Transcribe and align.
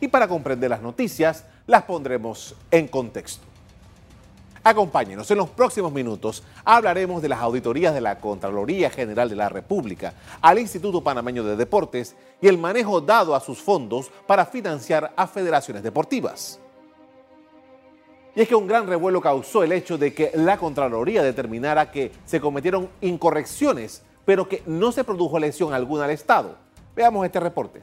y 0.00 0.08
para 0.08 0.28
comprender 0.28 0.70
las 0.70 0.82
noticias 0.82 1.44
las 1.66 1.82
pondremos 1.84 2.54
en 2.70 2.88
contexto. 2.88 3.50
Acompáñenos, 4.62 5.30
en 5.30 5.38
los 5.38 5.48
próximos 5.48 5.90
minutos 5.90 6.42
hablaremos 6.66 7.22
de 7.22 7.30
las 7.30 7.40
auditorías 7.40 7.94
de 7.94 8.02
la 8.02 8.18
Contraloría 8.18 8.90
General 8.90 9.28
de 9.28 9.36
la 9.36 9.48
República 9.48 10.12
al 10.42 10.58
Instituto 10.58 11.02
Panameño 11.02 11.42
de 11.44 11.56
Deportes 11.56 12.14
y 12.42 12.48
el 12.48 12.58
manejo 12.58 13.00
dado 13.00 13.34
a 13.34 13.40
sus 13.40 13.58
fondos 13.58 14.10
para 14.26 14.44
financiar 14.44 15.12
a 15.16 15.26
federaciones 15.26 15.82
deportivas. 15.82 16.60
Y 18.34 18.42
es 18.42 18.48
que 18.48 18.54
un 18.54 18.66
gran 18.66 18.86
revuelo 18.86 19.22
causó 19.22 19.62
el 19.62 19.72
hecho 19.72 19.96
de 19.96 20.12
que 20.12 20.30
la 20.34 20.58
Contraloría 20.58 21.22
determinara 21.22 21.90
que 21.90 22.12
se 22.26 22.38
cometieron 22.38 22.90
incorrecciones, 23.00 24.02
pero 24.26 24.46
que 24.46 24.62
no 24.66 24.92
se 24.92 25.04
produjo 25.04 25.38
lesión 25.38 25.72
alguna 25.72 26.04
al 26.04 26.10
Estado. 26.10 26.56
Veamos 26.94 27.24
este 27.24 27.40
reporte. 27.40 27.82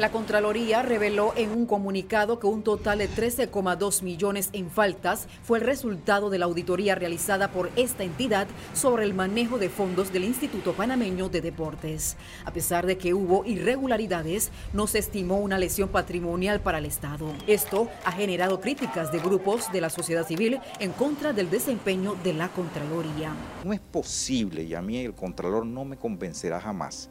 La 0.00 0.10
Contraloría 0.10 0.80
reveló 0.80 1.34
en 1.36 1.50
un 1.50 1.66
comunicado 1.66 2.40
que 2.40 2.46
un 2.46 2.62
total 2.62 3.00
de 3.00 3.10
13,2 3.10 4.02
millones 4.02 4.48
en 4.54 4.70
faltas 4.70 5.28
fue 5.42 5.58
el 5.58 5.66
resultado 5.66 6.30
de 6.30 6.38
la 6.38 6.46
auditoría 6.46 6.94
realizada 6.94 7.50
por 7.52 7.70
esta 7.76 8.02
entidad 8.02 8.48
sobre 8.72 9.04
el 9.04 9.12
manejo 9.12 9.58
de 9.58 9.68
fondos 9.68 10.10
del 10.10 10.24
Instituto 10.24 10.72
Panameño 10.72 11.28
de 11.28 11.42
Deportes. 11.42 12.16
A 12.46 12.50
pesar 12.50 12.86
de 12.86 12.96
que 12.96 13.12
hubo 13.12 13.44
irregularidades, 13.44 14.50
no 14.72 14.86
se 14.86 15.00
estimó 15.00 15.36
una 15.36 15.58
lesión 15.58 15.90
patrimonial 15.90 16.60
para 16.60 16.78
el 16.78 16.86
Estado. 16.86 17.30
Esto 17.46 17.90
ha 18.06 18.12
generado 18.12 18.58
críticas 18.58 19.12
de 19.12 19.18
grupos 19.18 19.70
de 19.70 19.82
la 19.82 19.90
sociedad 19.90 20.26
civil 20.26 20.60
en 20.78 20.92
contra 20.92 21.34
del 21.34 21.50
desempeño 21.50 22.14
de 22.24 22.32
la 22.32 22.48
Contraloría. 22.48 23.34
No 23.66 23.74
es 23.74 23.80
posible, 23.80 24.62
y 24.62 24.72
a 24.74 24.80
mí 24.80 24.96
el 24.96 25.12
Contralor 25.12 25.66
no 25.66 25.84
me 25.84 25.98
convencerá 25.98 26.58
jamás, 26.58 27.10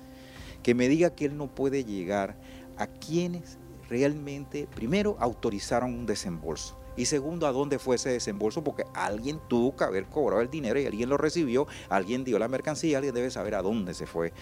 que 0.63 0.73
me 0.73 0.89
diga 0.89 1.11
que 1.11 1.25
él 1.25 1.37
no 1.37 1.53
puede 1.53 1.85
llegar 1.85 2.35
a 2.79 2.87
quienes 2.87 3.59
realmente, 3.87 4.67
primero, 4.73 5.15
autorizaron 5.19 5.93
un 5.93 6.05
desembolso. 6.05 6.79
Y 6.95 7.05
segundo, 7.05 7.47
a 7.47 7.51
dónde 7.51 7.79
fue 7.79 7.95
ese 7.95 8.09
desembolso, 8.09 8.63
porque 8.63 8.83
alguien 8.93 9.39
tuvo 9.47 9.75
que 9.75 9.83
haber 9.83 10.05
cobrado 10.05 10.41
el 10.41 10.49
dinero 10.49 10.79
y 10.79 10.85
alguien 10.85 11.09
lo 11.09 11.17
recibió, 11.17 11.67
alguien 11.87 12.23
dio 12.23 12.39
la 12.39 12.47
mercancía, 12.47 12.97
alguien 12.97 13.13
debe 13.13 13.31
saber 13.31 13.55
a 13.55 13.61
dónde 13.61 13.93
se 13.93 14.05
fue 14.05 14.33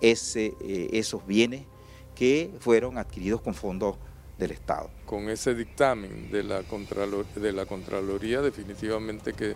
ese, 0.00 0.54
eh, 0.60 0.90
esos 0.92 1.26
bienes 1.26 1.64
que 2.14 2.52
fueron 2.60 2.98
adquiridos 2.98 3.40
con 3.40 3.54
fondos 3.54 3.96
del 4.38 4.50
Estado. 4.50 4.90
Con 5.06 5.30
ese 5.30 5.54
dictamen 5.54 6.30
de 6.30 6.42
la, 6.42 6.62
de 6.62 7.52
la 7.52 7.66
Contraloría, 7.66 8.42
definitivamente 8.42 9.32
que 9.32 9.54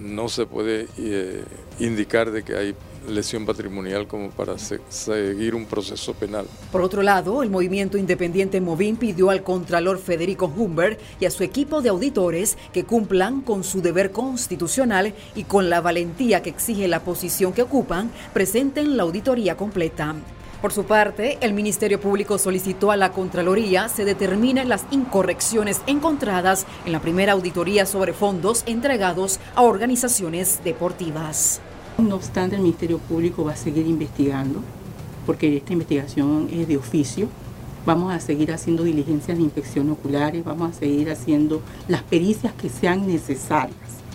no 0.00 0.28
se 0.28 0.46
puede 0.46 0.88
eh, 0.98 1.44
indicar 1.78 2.30
de 2.30 2.42
que 2.42 2.56
hay 2.56 2.74
lesión 3.08 3.46
patrimonial 3.46 4.06
como 4.06 4.30
para 4.30 4.56
seguir 4.58 5.54
un 5.54 5.64
proceso 5.64 6.14
penal. 6.14 6.46
Por 6.72 6.82
otro 6.82 7.02
lado, 7.02 7.42
el 7.42 7.50
movimiento 7.50 7.98
independiente 7.98 8.60
Movin 8.60 8.96
pidió 8.96 9.30
al 9.30 9.42
Contralor 9.42 9.98
Federico 9.98 10.46
Humbert 10.54 11.00
y 11.20 11.26
a 11.26 11.30
su 11.30 11.44
equipo 11.44 11.82
de 11.82 11.90
auditores 11.90 12.58
que 12.72 12.84
cumplan 12.84 13.42
con 13.42 13.64
su 13.64 13.80
deber 13.80 14.10
constitucional 14.12 15.14
y 15.34 15.44
con 15.44 15.70
la 15.70 15.80
valentía 15.80 16.42
que 16.42 16.50
exige 16.50 16.88
la 16.88 17.00
posición 17.00 17.52
que 17.52 17.62
ocupan, 17.62 18.10
presenten 18.32 18.96
la 18.96 19.04
auditoría 19.04 19.56
completa. 19.56 20.14
Por 20.60 20.72
su 20.72 20.84
parte, 20.84 21.36
el 21.42 21.52
Ministerio 21.52 22.00
Público 22.00 22.38
solicitó 22.38 22.90
a 22.90 22.96
la 22.96 23.12
Contraloría 23.12 23.88
se 23.88 24.06
determinen 24.06 24.70
las 24.70 24.86
incorrecciones 24.90 25.82
encontradas 25.86 26.66
en 26.86 26.92
la 26.92 27.00
primera 27.00 27.34
auditoría 27.34 27.84
sobre 27.84 28.14
fondos 28.14 28.64
entregados 28.66 29.38
a 29.54 29.62
organizaciones 29.62 30.60
deportivas. 30.64 31.60
No 31.98 32.16
obstante, 32.16 32.56
el 32.56 32.62
Ministerio 32.62 32.98
Público 32.98 33.44
va 33.44 33.52
a 33.52 33.56
seguir 33.56 33.86
investigando, 33.86 34.60
porque 35.26 35.58
esta 35.58 35.74
investigación 35.74 36.48
es 36.50 36.66
de 36.66 36.78
oficio. 36.78 37.28
Vamos 37.84 38.12
a 38.14 38.18
seguir 38.18 38.50
haciendo 38.50 38.82
diligencias 38.82 39.36
de 39.36 39.44
inspección 39.44 39.90
oculares, 39.90 40.42
vamos 40.42 40.70
a 40.70 40.78
seguir 40.78 41.10
haciendo 41.10 41.60
las 41.86 42.02
pericias 42.02 42.54
que 42.54 42.70
sean 42.70 43.06
necesarias 43.06 44.05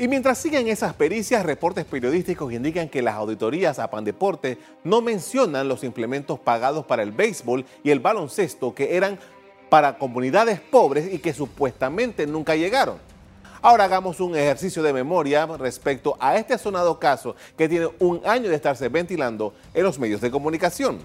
Y 0.00 0.08
mientras 0.08 0.38
siguen 0.38 0.66
esas 0.68 0.94
pericias, 0.94 1.44
reportes 1.44 1.84
periodísticos 1.84 2.50
indican 2.54 2.88
que 2.88 3.02
las 3.02 3.16
auditorías 3.16 3.78
a 3.78 3.90
Pandeporte 3.90 4.56
no 4.82 5.02
mencionan 5.02 5.68
los 5.68 5.84
implementos 5.84 6.40
pagados 6.40 6.86
para 6.86 7.02
el 7.02 7.12
béisbol 7.12 7.66
y 7.84 7.90
el 7.90 8.00
baloncesto 8.00 8.74
que 8.74 8.96
eran 8.96 9.18
para 9.68 9.98
comunidades 9.98 10.58
pobres 10.58 11.12
y 11.12 11.18
que 11.18 11.34
supuestamente 11.34 12.26
nunca 12.26 12.56
llegaron. 12.56 12.96
Ahora 13.60 13.84
hagamos 13.84 14.20
un 14.20 14.34
ejercicio 14.34 14.82
de 14.82 14.94
memoria 14.94 15.44
respecto 15.44 16.16
a 16.18 16.34
este 16.38 16.56
sonado 16.56 16.98
caso 16.98 17.36
que 17.58 17.68
tiene 17.68 17.90
un 17.98 18.22
año 18.24 18.48
de 18.48 18.56
estarse 18.56 18.88
ventilando 18.88 19.52
en 19.74 19.82
los 19.82 19.98
medios 19.98 20.22
de 20.22 20.30
comunicación. 20.30 21.00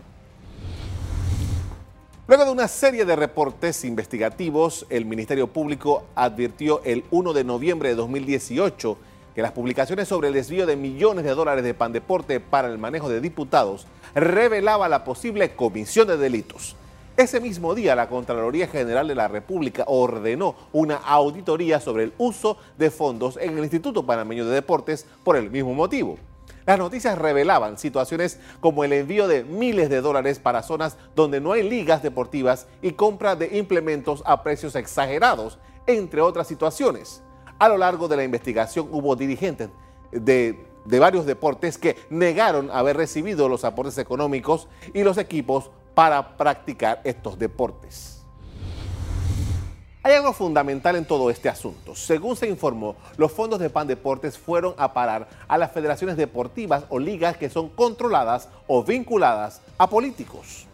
Luego 2.27 2.45
de 2.45 2.51
una 2.51 2.67
serie 2.67 3.05
de 3.05 3.15
reportes 3.15 3.85
investigativos, 3.85 4.87
el 4.89 5.05
Ministerio 5.05 5.45
Público 5.45 6.05
advirtió 6.15 6.81
el 6.83 7.03
1 7.11 7.33
de 7.33 7.43
noviembre 7.43 7.89
de 7.89 7.95
2018 7.95 8.97
que 9.35 9.43
las 9.43 9.51
publicaciones 9.51 10.07
sobre 10.07 10.29
el 10.29 10.33
desvío 10.33 10.65
de 10.65 10.75
millones 10.75 11.23
de 11.23 11.35
dólares 11.35 11.63
de 11.63 11.75
Pandeporte 11.75 12.39
para 12.39 12.67
el 12.67 12.79
manejo 12.79 13.09
de 13.09 13.21
diputados 13.21 13.85
revelaba 14.15 14.89
la 14.89 15.03
posible 15.03 15.55
comisión 15.55 16.07
de 16.07 16.17
delitos. 16.17 16.75
Ese 17.15 17.39
mismo 17.39 17.75
día, 17.75 17.93
la 17.93 18.09
Contraloría 18.09 18.65
General 18.65 19.07
de 19.07 19.13
la 19.13 19.27
República 19.27 19.83
ordenó 19.85 20.55
una 20.73 20.95
auditoría 20.95 21.79
sobre 21.79 22.05
el 22.05 22.13
uso 22.17 22.57
de 22.79 22.89
fondos 22.89 23.37
en 23.37 23.55
el 23.55 23.63
Instituto 23.65 24.03
Panameño 24.03 24.45
de 24.45 24.55
Deportes 24.55 25.05
por 25.23 25.37
el 25.37 25.51
mismo 25.51 25.75
motivo. 25.75 26.17
Las 26.65 26.79
noticias 26.79 27.17
revelaban 27.17 27.77
situaciones 27.77 28.39
como 28.59 28.83
el 28.83 28.93
envío 28.93 29.27
de 29.27 29.43
miles 29.43 29.87
de 29.89 30.01
dólares 30.01 30.39
para 30.39 30.63
zonas 30.63 30.97
donde 31.15 31.39
no 31.39 31.51
hay 31.51 31.61
ligas 31.61 32.01
deportivas 32.01 32.65
y 32.81 32.93
compra 32.93 33.35
de 33.35 33.57
implementos 33.57 34.23
a 34.25 34.41
precios 34.41 34.75
exagerados, 34.75 35.59
entre 35.85 36.21
otras 36.21 36.47
situaciones. 36.47 37.21
A 37.59 37.69
lo 37.69 37.77
largo 37.77 38.07
de 38.07 38.17
la 38.17 38.23
investigación 38.23 38.87
hubo 38.91 39.15
dirigentes 39.15 39.69
de, 40.11 40.65
de 40.85 40.99
varios 40.99 41.27
deportes 41.27 41.77
que 41.77 41.97
negaron 42.09 42.71
haber 42.71 42.97
recibido 42.97 43.47
los 43.47 43.63
aportes 43.63 43.99
económicos 43.99 44.67
y 44.91 45.03
los 45.03 45.19
equipos 45.19 45.69
para 45.93 46.35
practicar 46.35 46.99
estos 47.03 47.37
deportes. 47.37 48.14
Hay 50.05 50.13
algo 50.13 50.33
fundamental 50.33 50.95
en 50.97 51.05
todo 51.05 51.31
este 51.31 51.49
asunto. 51.49 51.95
Según 51.95 52.35
se 52.35 52.47
informó, 52.47 52.95
los 53.17 53.31
fondos 53.31 53.59
de 53.59 53.71
PAN 53.71 53.87
Deportes 53.87 54.37
fueron 54.37 54.75
a 54.77 54.93
parar 54.93 55.27
a 55.47 55.57
las 55.57 55.71
federaciones 55.71 56.15
deportivas 56.15 56.83
o 56.89 56.99
ligas 56.99 57.37
que 57.37 57.49
son 57.49 57.69
controladas 57.69 58.47
o 58.67 58.83
vinculadas 58.83 59.61
a 59.79 59.89
políticos. 59.89 60.67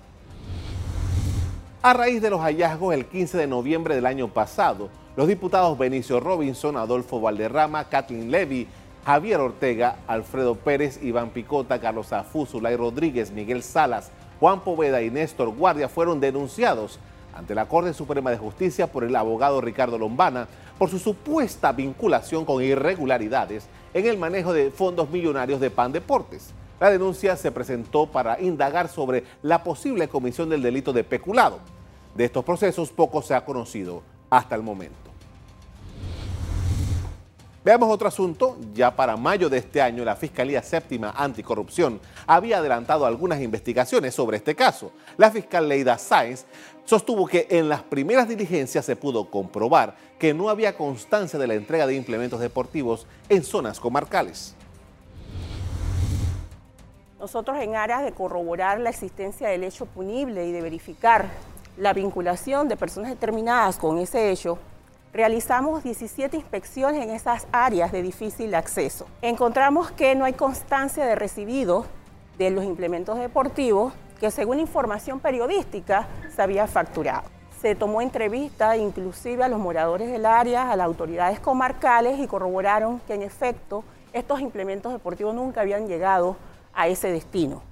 A 1.82 1.94
raíz 1.94 2.22
de 2.22 2.30
los 2.30 2.42
hallazgos 2.42 2.94
el 2.94 3.06
15 3.06 3.38
de 3.38 3.48
noviembre 3.48 3.96
del 3.96 4.06
año 4.06 4.28
pasado, 4.28 4.90
los 5.16 5.30
diputados 5.30 5.78
Benicio 5.78 6.20
Robinson, 6.20 6.76
Adolfo 6.76 7.22
Valderrama, 7.22 7.88
Kathleen 7.88 8.32
Levy, 8.32 8.68
Javier 9.06 9.40
Ortega, 9.40 10.00
Alfredo 10.08 10.56
Pérez, 10.56 11.02
Iván 11.02 11.30
Picota, 11.30 11.80
Carlos 11.80 12.12
Afú, 12.12 12.46
Zulay 12.46 12.76
Rodríguez, 12.76 13.32
Miguel 13.32 13.64
Salas, 13.64 14.12
Juan 14.42 14.60
Poveda 14.60 15.02
y 15.02 15.10
Néstor 15.10 15.56
Guardia 15.56 15.88
fueron 15.88 16.20
denunciados 16.20 17.00
ante 17.36 17.56
la 17.56 17.68
Corte 17.68 17.94
Suprema 17.94 18.32
de 18.32 18.38
Justicia 18.38 18.88
por 18.88 19.04
el 19.04 19.16
abogado 19.16 19.62
Ricardo 19.62 19.98
Lombana 19.98 20.48
por 20.78 20.90
su 20.90 21.00
supuesta 21.00 21.72
vinculación 21.72 22.46
con 22.46 22.64
irregularidades 22.64 23.68
en 23.94 24.06
el 24.06 24.18
manejo 24.18 24.54
de 24.54 24.72
fondos 24.72 25.10
millonarios 25.10 25.60
de 25.60 25.70
PAN 25.70 25.92
Deportes. 25.92 26.54
La 26.80 26.90
denuncia 26.90 27.38
se 27.38 27.52
presentó 27.52 28.08
para 28.08 28.42
indagar 28.42 28.88
sobre 28.90 29.24
la 29.44 29.64
posible 29.64 30.08
comisión 30.08 30.50
del 30.50 30.64
delito 30.64 30.94
de 30.94 31.04
peculado. 31.04 31.60
De 32.16 32.26
estos 32.26 32.44
procesos 32.44 32.90
poco 32.92 33.22
se 33.22 33.36
ha 33.36 33.46
conocido 33.46 34.02
hasta 34.30 34.56
el 34.56 34.64
momento. 34.64 35.11
Veamos 37.64 37.92
otro 37.92 38.08
asunto. 38.08 38.58
Ya 38.74 38.96
para 38.96 39.16
mayo 39.16 39.48
de 39.48 39.60
este 39.60 39.82
año, 39.82 40.04
la 40.04 40.16
Fiscalía 40.16 40.64
Séptima 40.64 41.14
Anticorrupción 41.16 42.00
había 42.26 42.58
adelantado 42.58 43.06
algunas 43.06 43.40
investigaciones 43.40 44.16
sobre 44.16 44.38
este 44.38 44.56
caso. 44.56 44.92
La 45.18 45.30
fiscal 45.30 45.70
Leida 45.70 46.00
Sáenz 46.00 46.46
sostuvo 46.86 47.28
que 47.28 47.46
en 47.52 47.70
las 47.70 47.84
primeras 47.84 48.28
diligencias 48.28 48.84
se 48.84 48.96
pudo 48.96 49.30
comprobar 49.30 49.96
que 50.18 50.34
no 50.34 50.50
había 50.50 50.76
constancia 50.76 51.38
de 51.38 51.46
la 51.46 51.54
entrega 51.54 51.86
de 51.86 51.94
implementos 51.94 52.40
deportivos 52.40 53.06
en 53.30 53.44
zonas 53.44 53.80
comarcales. 53.80 54.56
Nosotros 57.20 57.60
en 57.60 57.76
aras 57.76 58.04
de 58.04 58.12
corroborar 58.12 58.80
la 58.80 58.90
existencia 58.90 59.50
del 59.50 59.64
hecho 59.64 59.86
punible 59.86 60.48
y 60.48 60.52
de 60.52 60.64
verificar 60.64 61.30
la 61.78 61.94
vinculación 61.94 62.68
de 62.68 62.76
personas 62.76 63.12
determinadas 63.12 63.78
con 63.78 64.00
ese 64.00 64.32
hecho, 64.32 64.58
realizamos 65.14 65.84
17 65.84 66.38
inspecciones 66.38 67.04
en 67.04 67.10
esas 67.10 67.48
áreas 67.52 67.92
de 67.92 68.02
difícil 68.02 68.56
acceso. 68.56 69.08
Encontramos 69.22 69.92
que 69.92 70.16
no 70.16 70.26
hay 70.26 70.34
constancia 70.34 71.06
de 71.06 71.16
recibido 71.16 71.86
de 72.38 72.50
los 72.50 72.64
implementos 72.64 73.18
deportivos 73.18 73.94
que 74.20 74.32
según 74.32 74.60
información 74.60 75.20
periodística 75.20 76.08
se 76.34 76.42
había 76.42 76.68
facturado. 76.68 77.24
Se 77.62 77.76
tomó 77.76 78.02
entrevista 78.02 78.78
inclusive 78.78 79.44
a 79.44 79.48
los 79.48 79.60
moradores 79.60 80.12
del 80.12 80.26
área, 80.26 80.72
a 80.72 80.76
las 80.76 80.86
autoridades 80.86 81.40
comarcales 81.40 82.20
y 82.20 82.28
corroboraron 82.28 83.00
que 83.08 83.14
en 83.14 83.22
efecto 83.22 83.84
estos 84.14 84.42
implementos 84.42 84.94
deportivos 84.94 85.36
nunca 85.36 85.62
habían 85.62 85.88
llegado 85.88 86.38
a 86.74 86.88
ese 86.88 87.12
destino. 87.12 87.71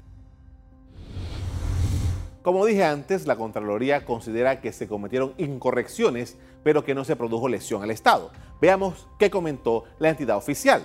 Como 2.49 2.65
dije 2.65 2.83
antes, 2.83 3.27
la 3.27 3.35
Contraloría 3.35 4.05
considera 4.05 4.59
que 4.59 4.73
se 4.73 4.87
cometieron 4.87 5.35
incorrecciones, 5.37 6.35
pero 6.63 6.83
que 6.83 6.95
no 6.95 7.05
se 7.05 7.15
produjo 7.15 7.47
lesión 7.47 7.83
al 7.83 7.91
Estado. 7.91 8.31
Veamos 8.59 9.05
qué 9.19 9.29
comentó 9.29 9.83
la 9.99 10.09
entidad 10.09 10.35
oficial. 10.35 10.81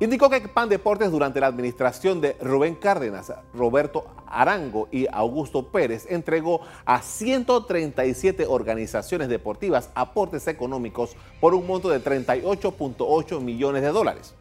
Indicó 0.00 0.28
que 0.28 0.42
PAN 0.42 0.68
Deportes 0.68 1.10
durante 1.10 1.40
la 1.40 1.46
administración 1.46 2.20
de 2.20 2.36
Rubén 2.42 2.74
Cárdenas, 2.74 3.32
Roberto 3.54 4.04
Arango 4.26 4.86
y 4.92 5.06
Augusto 5.10 5.68
Pérez 5.68 6.06
entregó 6.10 6.60
a 6.84 7.00
137 7.00 8.44
organizaciones 8.46 9.30
deportivas 9.30 9.88
aportes 9.94 10.46
económicos 10.46 11.16
por 11.40 11.54
un 11.54 11.66
monto 11.66 11.88
de 11.88 12.04
38.8 12.04 13.40
millones 13.40 13.80
de 13.80 13.88
dólares. 13.92 14.34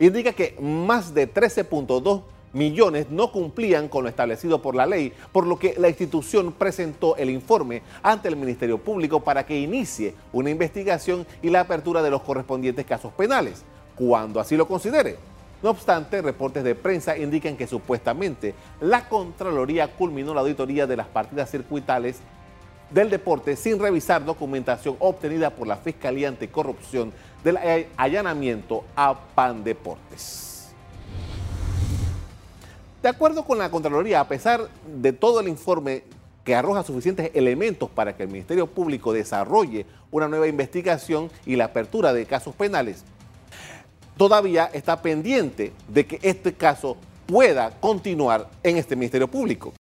Indica 0.00 0.32
que 0.32 0.56
más 0.62 1.12
de 1.12 1.30
13.2 1.30 2.22
millones 2.52 3.10
no 3.10 3.32
cumplían 3.32 3.88
con 3.88 4.04
lo 4.04 4.08
establecido 4.08 4.62
por 4.62 4.74
la 4.74 4.86
ley, 4.86 5.12
por 5.32 5.46
lo 5.46 5.58
que 5.58 5.74
la 5.78 5.88
institución 5.88 6.52
presentó 6.52 7.16
el 7.16 7.30
informe 7.30 7.82
ante 8.02 8.28
el 8.28 8.36
Ministerio 8.36 8.78
Público 8.78 9.20
para 9.20 9.44
que 9.44 9.58
inicie 9.58 10.14
una 10.32 10.50
investigación 10.50 11.26
y 11.42 11.50
la 11.50 11.60
apertura 11.60 12.02
de 12.02 12.10
los 12.10 12.22
correspondientes 12.22 12.86
casos 12.86 13.12
penales 13.12 13.64
cuando 13.96 14.40
así 14.40 14.56
lo 14.56 14.66
considere. 14.66 15.16
No 15.62 15.70
obstante, 15.70 16.22
reportes 16.22 16.62
de 16.62 16.76
prensa 16.76 17.18
indican 17.18 17.56
que 17.56 17.66
supuestamente 17.66 18.54
la 18.80 19.08
Contraloría 19.08 19.88
culminó 19.88 20.32
la 20.32 20.42
auditoría 20.42 20.86
de 20.86 20.96
las 20.96 21.08
partidas 21.08 21.50
circuitales 21.50 22.20
del 22.90 23.10
deporte 23.10 23.56
sin 23.56 23.78
revisar 23.78 24.24
documentación 24.24 24.96
obtenida 25.00 25.50
por 25.50 25.66
la 25.66 25.76
Fiscalía 25.76 26.28
Anticorrupción 26.28 27.12
del 27.42 27.58
allanamiento 27.96 28.84
a 28.94 29.18
Pan 29.34 29.64
Deportes. 29.64 30.57
De 33.02 33.08
acuerdo 33.08 33.44
con 33.44 33.58
la 33.58 33.70
Contraloría, 33.70 34.18
a 34.18 34.26
pesar 34.26 34.68
de 35.00 35.12
todo 35.12 35.38
el 35.38 35.46
informe 35.46 36.02
que 36.44 36.56
arroja 36.56 36.82
suficientes 36.82 37.30
elementos 37.34 37.88
para 37.88 38.16
que 38.16 38.24
el 38.24 38.28
Ministerio 38.28 38.66
Público 38.66 39.12
desarrolle 39.12 39.86
una 40.10 40.26
nueva 40.26 40.48
investigación 40.48 41.30
y 41.46 41.54
la 41.54 41.66
apertura 41.66 42.12
de 42.12 42.26
casos 42.26 42.56
penales, 42.56 43.04
todavía 44.16 44.68
está 44.72 45.00
pendiente 45.00 45.72
de 45.86 46.06
que 46.06 46.18
este 46.22 46.54
caso 46.54 46.96
pueda 47.26 47.70
continuar 47.78 48.48
en 48.64 48.78
este 48.78 48.96
Ministerio 48.96 49.28
Público. 49.28 49.72